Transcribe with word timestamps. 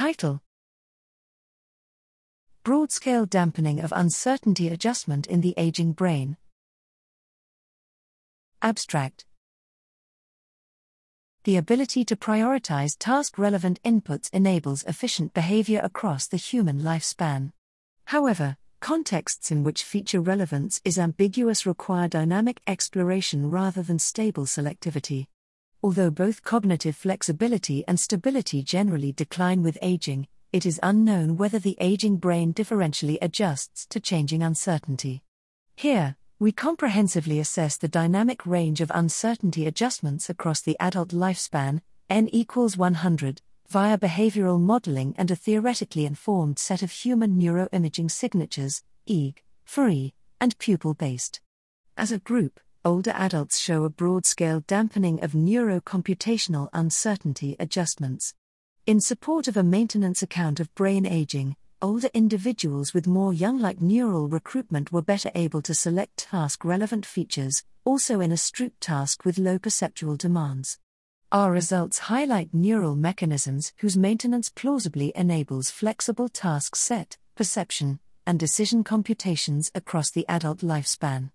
Title 0.00 0.40
Broad 2.64 2.90
scale 2.90 3.26
dampening 3.26 3.80
of 3.80 3.92
uncertainty 3.94 4.68
adjustment 4.68 5.26
in 5.26 5.42
the 5.42 5.52
aging 5.58 5.92
brain. 5.92 6.38
Abstract 8.62 9.26
The 11.44 11.58
ability 11.58 12.06
to 12.06 12.16
prioritize 12.16 12.96
task 12.98 13.36
relevant 13.36 13.78
inputs 13.84 14.32
enables 14.32 14.84
efficient 14.84 15.34
behavior 15.34 15.82
across 15.84 16.26
the 16.26 16.38
human 16.38 16.80
lifespan. 16.80 17.52
However, 18.06 18.56
contexts 18.80 19.50
in 19.50 19.64
which 19.64 19.84
feature 19.84 20.22
relevance 20.22 20.80
is 20.82 20.98
ambiguous 20.98 21.66
require 21.66 22.08
dynamic 22.08 22.62
exploration 22.66 23.50
rather 23.50 23.82
than 23.82 23.98
stable 23.98 24.46
selectivity. 24.46 25.26
Although 25.82 26.10
both 26.10 26.42
cognitive 26.42 26.94
flexibility 26.94 27.84
and 27.88 27.98
stability 27.98 28.62
generally 28.62 29.12
decline 29.12 29.62
with 29.62 29.78
aging, 29.80 30.28
it 30.52 30.66
is 30.66 30.78
unknown 30.82 31.38
whether 31.38 31.58
the 31.58 31.76
aging 31.80 32.16
brain 32.16 32.52
differentially 32.52 33.16
adjusts 33.22 33.86
to 33.86 33.98
changing 33.98 34.42
uncertainty. 34.42 35.22
Here, 35.76 36.16
we 36.38 36.52
comprehensively 36.52 37.40
assess 37.40 37.78
the 37.78 37.88
dynamic 37.88 38.44
range 38.44 38.82
of 38.82 38.90
uncertainty 38.94 39.66
adjustments 39.66 40.28
across 40.28 40.60
the 40.60 40.76
adult 40.80 41.10
lifespan, 41.10 41.80
n 42.10 42.28
equals 42.28 42.76
100, 42.76 43.40
via 43.68 43.96
behavioral 43.96 44.60
modeling 44.60 45.14
and 45.16 45.30
a 45.30 45.36
theoretically 45.36 46.04
informed 46.04 46.58
set 46.58 46.82
of 46.82 46.90
human 46.90 47.40
neuroimaging 47.40 48.10
signatures, 48.10 48.82
EEG, 49.08 49.36
fMRI, 49.66 50.12
and 50.40 50.58
pupil 50.58 50.92
based. 50.92 51.40
As 51.96 52.12
a 52.12 52.18
group, 52.18 52.60
older 52.84 53.12
adults 53.14 53.58
show 53.58 53.84
a 53.84 53.90
broad 53.90 54.24
scale 54.24 54.60
dampening 54.66 55.22
of 55.22 55.32
neurocomputational 55.32 56.68
uncertainty 56.72 57.54
adjustments. 57.58 58.32
In 58.86 59.00
support 59.00 59.48
of 59.48 59.56
a 59.56 59.62
maintenance 59.62 60.22
account 60.22 60.60
of 60.60 60.74
brain 60.74 61.04
aging, 61.04 61.56
older 61.82 62.08
individuals 62.14 62.94
with 62.94 63.06
more 63.06 63.34
young 63.34 63.58
like 63.58 63.82
neural 63.82 64.28
recruitment 64.28 64.90
were 64.90 65.02
better 65.02 65.30
able 65.34 65.60
to 65.62 65.74
select 65.74 66.16
task 66.16 66.64
relevant 66.64 67.04
features, 67.04 67.64
also 67.84 68.20
in 68.20 68.32
a 68.32 68.36
Stroop 68.36 68.72
task 68.80 69.24
with 69.24 69.38
low 69.38 69.58
perceptual 69.58 70.16
demands. 70.16 70.78
Our 71.30 71.52
results 71.52 71.98
highlight 71.98 72.54
neural 72.54 72.96
mechanisms 72.96 73.72
whose 73.80 73.96
maintenance 73.96 74.48
plausibly 74.48 75.12
enables 75.14 75.70
flexible 75.70 76.28
task 76.28 76.74
set, 76.76 77.18
perception, 77.34 78.00
and 78.26 78.40
decision 78.40 78.84
computations 78.84 79.70
across 79.74 80.10
the 80.10 80.26
adult 80.28 80.60
lifespan. 80.60 81.30